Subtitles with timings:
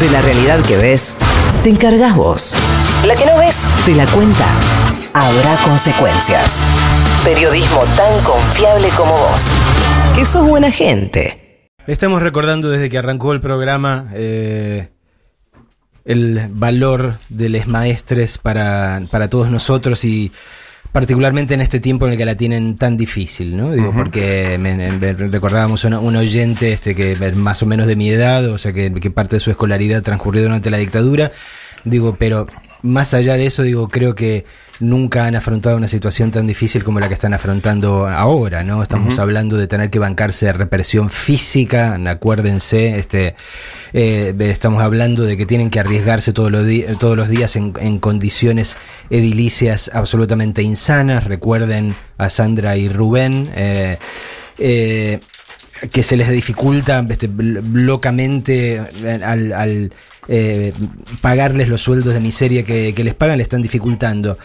[0.00, 1.16] De la realidad que ves,
[1.64, 2.56] te encargas vos.
[3.04, 4.46] La que no ves, te la cuenta.
[5.12, 6.62] Habrá consecuencias.
[7.24, 9.50] Periodismo tan confiable como vos.
[10.14, 11.72] Que sos buena gente.
[11.88, 14.90] Estamos recordando desde que arrancó el programa eh,
[16.04, 20.30] el valor de los maestres para, para todos nosotros y
[20.92, 23.72] particularmente en este tiempo en el que la tienen tan difícil, ¿no?
[23.72, 27.96] Digo, porque me, me recordábamos a un oyente este que es más o menos de
[27.96, 31.30] mi edad, o sea, que, que parte de su escolaridad transcurrió durante la dictadura.
[31.84, 32.46] Digo, pero
[32.82, 34.44] más allá de eso, digo, creo que
[34.80, 38.82] nunca han afrontado una situación tan difícil como la que están afrontando ahora, ¿no?
[38.82, 43.34] Estamos hablando de tener que bancarse de represión física, acuérdense, este,
[43.92, 46.66] eh, estamos hablando de que tienen que arriesgarse todos los,
[46.98, 48.76] todos los días en, en condiciones
[49.10, 53.98] edilicias absolutamente insanas, recuerden a Sandra y Rubén, eh,
[54.58, 55.20] eh,
[55.92, 58.80] que se les dificulta este, locamente
[59.22, 59.92] al, al,
[60.26, 60.72] eh,
[61.20, 64.36] pagarles los sueldos de miseria que, que les pagan, le están dificultando.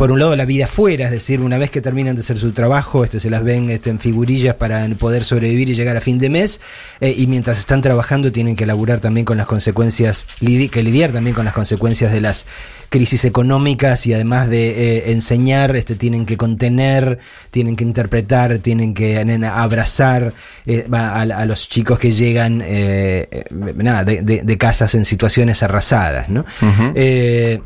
[0.00, 2.52] Por un lado, la vida afuera, es decir, una vez que terminan de hacer su
[2.52, 6.18] trabajo, este, se las ven este, en figurillas para poder sobrevivir y llegar a fin
[6.18, 6.58] de mes,
[7.02, 11.12] eh, y mientras están trabajando tienen que laburar también con las consecuencias, lidi- que lidiar
[11.12, 12.46] también con las consecuencias de las
[12.88, 17.18] crisis económicas y además de eh, enseñar, este, tienen que contener,
[17.50, 20.32] tienen que interpretar, tienen que nena, abrazar
[20.66, 23.44] eh, a, a los chicos que llegan eh,
[23.76, 26.46] nada, de, de- de casas en situaciones arrasadas, ¿no?
[26.96, 27.60] Eh,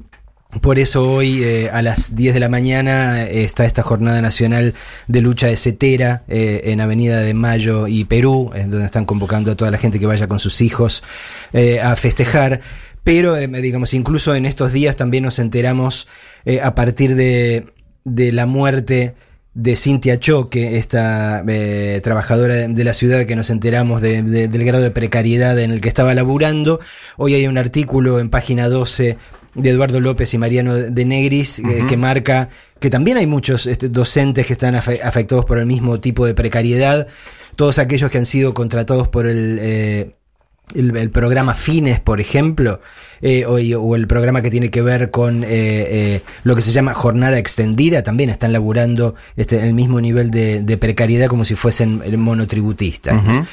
[0.61, 4.75] por eso hoy eh, a las 10 de la mañana eh, está esta jornada nacional
[5.09, 9.51] de lucha de Cetera eh, en Avenida de Mayo y Perú, en donde están convocando
[9.53, 11.03] a toda la gente que vaya con sus hijos
[11.53, 12.61] eh, a festejar.
[13.03, 16.09] Pero, eh, digamos, incluso en estos días también nos enteramos
[16.45, 17.67] eh, a partir de,
[18.05, 19.15] de la muerte
[19.55, 24.65] de Cintia Choque, esta eh, trabajadora de, la ciudad que nos enteramos de- de- del
[24.65, 26.81] grado de precariedad en el que estaba laburando.
[27.17, 29.17] Hoy hay un artículo en página 12
[29.55, 32.49] de Eduardo López y Mariano de Negris eh, que marca
[32.81, 36.35] que también hay muchos este, docentes que están afe- afectados por el mismo tipo de
[36.35, 37.07] precariedad.
[37.57, 39.59] Todos aquellos que han sido contratados por el...
[39.61, 40.15] eh,
[40.75, 42.81] el, el programa Fines, por ejemplo,
[43.21, 43.59] eh, o,
[43.97, 48.03] el programa que tiene que ver con eh, eh, lo que se llama jornada extendida,
[48.03, 53.23] también están laburando este, en el mismo nivel de, de precariedad como si fuesen monotributistas.
[53.23, 53.41] ¿no?
[53.41, 53.47] Ujú.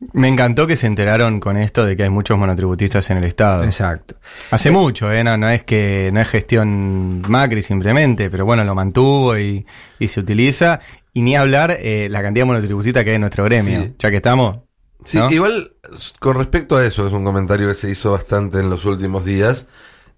[0.00, 3.24] Eh, Me encantó que se enteraron con esto de que hay muchos monotributistas en el
[3.24, 3.64] Estado.
[3.64, 4.16] exacto.
[4.50, 5.22] Hace mucho, ¿eh?
[5.24, 9.66] No, no es que no es gestión Macri simplemente, pero bueno, lo mantuvo y,
[9.98, 10.80] y se utiliza.
[11.12, 13.82] Y ni hablar eh, la cantidad de monotributistas que hay en nuestro gremio.
[13.82, 13.94] Sí.
[13.98, 14.58] Ya que estamos.
[15.04, 15.30] Sí, ¿no?
[15.30, 15.72] igual
[16.18, 19.66] con respecto a eso, es un comentario que se hizo bastante en los últimos días.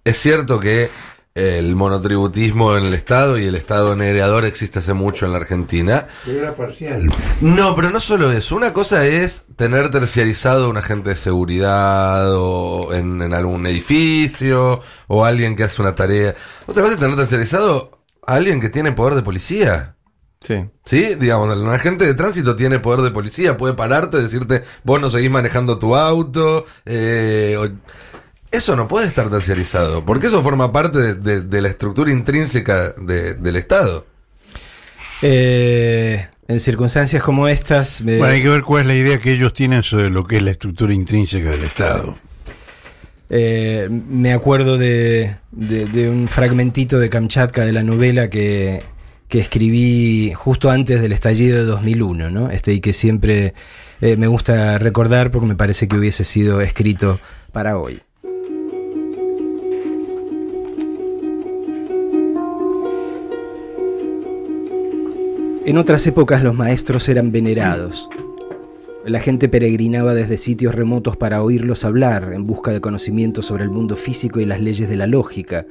[0.03, 0.89] Es cierto que
[1.35, 6.07] el monotributismo en el Estado y el Estado negreador existe hace mucho en la Argentina.
[6.25, 7.09] Pero era parcial.
[7.41, 8.55] No, pero no solo eso.
[8.55, 15.25] Una cosa es tener terciarizado un agente de seguridad o en, en algún edificio o
[15.25, 16.35] alguien que hace una tarea.
[16.67, 19.95] Otra cosa es tener terciarizado a alguien que tiene poder de policía.
[20.39, 20.65] Sí.
[20.85, 21.15] ¿Sí?
[21.15, 25.31] Digamos, un agente de tránsito tiene poder de policía, puede pararte, decirte, vos no seguís
[25.31, 26.65] manejando tu auto.
[26.85, 27.69] eh, o-
[28.53, 32.91] Eso no puede estar terciarizado, porque eso forma parte de, de- de la estructura intrínseca
[32.93, 34.05] de- del Estado.
[35.21, 39.31] Eh, en circunstancias como estas, eh, Bueno, hay que ver cuál es la idea que
[39.31, 42.15] ellos tienen sobre lo que es la estructura intrínseca del Estado.
[43.29, 48.83] Eh, me acuerdo de, de- de un fragmentito de Kamchatka de la novela que,
[49.29, 52.51] que escribí justo antes del estallido de 2001, ¿no?
[52.51, 53.53] Este, y que siempre
[54.01, 57.19] eh, me gusta recordar porque me parece que hubiese sido escrito
[57.51, 58.01] para hoy.
[65.65, 68.09] En otras épocas los maestros eran venerados.
[69.05, 73.69] La gente peregrinaba desde sitios remotos para oírlos hablar en busca de conocimiento sobre el
[73.69, 75.65] mundo físico y las leyes de la lógica,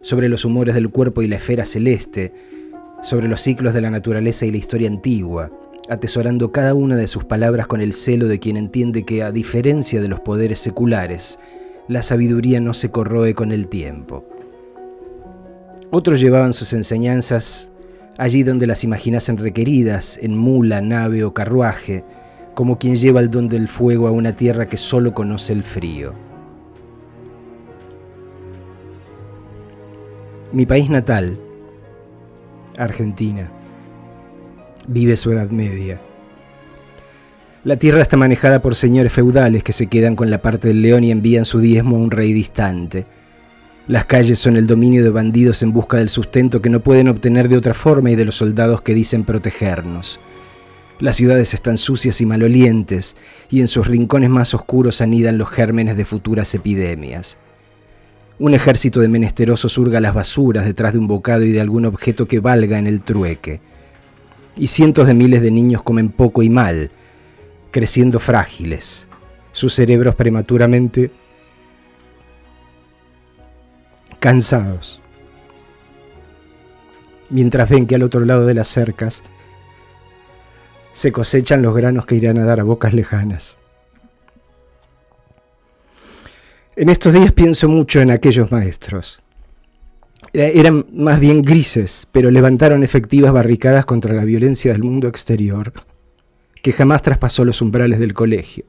[0.00, 2.32] sobre los humores del cuerpo y la esfera celeste,
[3.02, 5.50] sobre los ciclos de la naturaleza y la historia antigua,
[5.88, 10.00] atesorando cada una de sus palabras con el celo de quien entiende que, a diferencia
[10.00, 11.40] de los poderes seculares,
[11.88, 14.24] la sabiduría no se corroe con el tiempo.
[15.90, 17.71] Otros llevaban sus enseñanzas
[18.18, 22.04] allí donde las imaginasen requeridas, en mula, nave o carruaje,
[22.54, 26.12] como quien lleva el don del fuego a una tierra que solo conoce el frío.
[30.52, 31.38] Mi país natal,
[32.76, 33.50] Argentina,
[34.86, 36.00] vive su Edad Media.
[37.64, 41.04] La tierra está manejada por señores feudales que se quedan con la parte del león
[41.04, 43.06] y envían su diezmo a un rey distante.
[43.88, 47.48] Las calles son el dominio de bandidos en busca del sustento que no pueden obtener
[47.48, 50.20] de otra forma y de los soldados que dicen protegernos.
[51.00, 53.16] Las ciudades están sucias y malolientes,
[53.50, 57.38] y en sus rincones más oscuros anidan los gérmenes de futuras epidemias.
[58.38, 62.28] Un ejército de menesterosos hurga las basuras detrás de un bocado y de algún objeto
[62.28, 63.60] que valga en el trueque.
[64.56, 66.92] Y cientos de miles de niños comen poco y mal,
[67.72, 69.08] creciendo frágiles,
[69.50, 71.10] sus cerebros prematuramente
[74.22, 75.00] cansados.
[77.28, 79.24] Mientras ven que al otro lado de las cercas
[80.92, 83.58] se cosechan los granos que irán a dar a bocas lejanas.
[86.76, 89.20] En estos días pienso mucho en aquellos maestros.
[90.32, 95.72] Eran más bien grises, pero levantaron efectivas barricadas contra la violencia del mundo exterior,
[96.62, 98.66] que jamás traspasó los umbrales del colegio.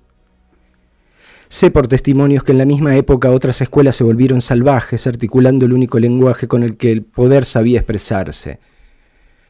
[1.54, 5.74] Sé por testimonios que en la misma época otras escuelas se volvieron salvajes, articulando el
[5.74, 8.60] único lenguaje con el que el poder sabía expresarse.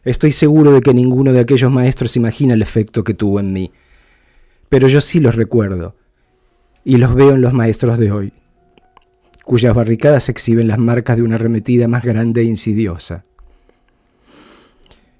[0.03, 3.71] Estoy seguro de que ninguno de aquellos maestros imagina el efecto que tuvo en mí,
[4.67, 5.95] pero yo sí los recuerdo,
[6.83, 8.33] y los veo en los maestros de hoy,
[9.45, 13.23] cuyas barricadas exhiben las marcas de una arremetida más grande e insidiosa.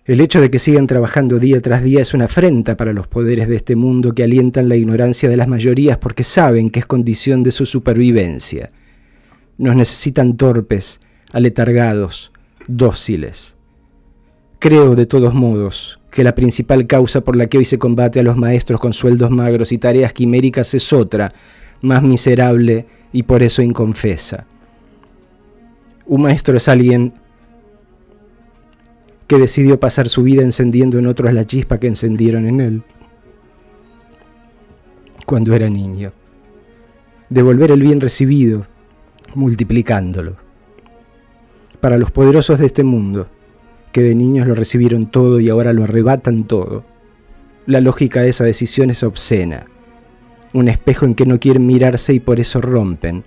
[0.06, 3.48] El hecho de que sigan trabajando día tras día es una afrenta para los poderes
[3.48, 7.42] de este mundo que alientan la ignorancia de las mayorías porque saben que es condición
[7.42, 8.72] de su supervivencia.
[9.58, 11.00] Nos necesitan torpes,
[11.32, 12.34] aletargados,
[12.68, 13.56] dóciles.
[14.60, 18.24] Creo, de todos modos, que la principal causa por la que hoy se combate a
[18.24, 21.34] los maestros con sueldos magros y tareas quiméricas es otra,
[21.82, 24.48] más miserable y por eso inconfesa.
[26.06, 27.14] Un maestro es alguien
[29.34, 32.84] que decidió pasar su vida encendiendo en otros la chispa que encendieron en él
[35.26, 36.12] cuando era niño.
[37.30, 38.68] Devolver el bien recibido,
[39.34, 40.36] multiplicándolo.
[41.80, 43.26] Para los poderosos de este mundo,
[43.92, 46.86] que de niños lo recibieron todo y ahora lo arrebatan todo,
[47.66, 49.66] la lógica de esa decisión es obscena.
[50.54, 53.24] Un espejo en que no quieren mirarse y por eso rompen,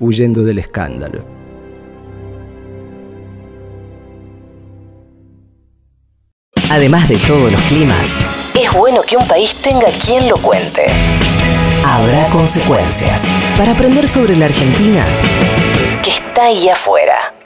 [0.00, 1.37] huyendo del escándalo.
[6.70, 8.08] Además de todos los climas,
[8.54, 10.84] es bueno que un país tenga quien lo cuente.
[11.82, 13.22] Habrá consecuencias
[13.56, 15.06] para aprender sobre la Argentina
[16.02, 17.37] que está ahí afuera.